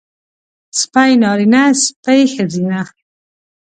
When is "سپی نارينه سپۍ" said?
0.79-2.21